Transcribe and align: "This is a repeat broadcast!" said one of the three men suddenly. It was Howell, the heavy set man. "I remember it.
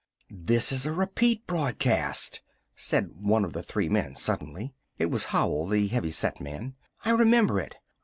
"This 0.31 0.71
is 0.71 0.87
a 0.87 0.91
repeat 0.91 1.45
broadcast!" 1.45 2.41
said 2.75 3.11
one 3.17 3.45
of 3.45 3.53
the 3.53 3.61
three 3.61 3.87
men 3.87 4.15
suddenly. 4.15 4.73
It 4.97 5.11
was 5.11 5.25
Howell, 5.25 5.67
the 5.67 5.85
heavy 5.85 6.09
set 6.09 6.41
man. 6.41 6.73
"I 7.05 7.11
remember 7.11 7.59
it. 7.59 7.75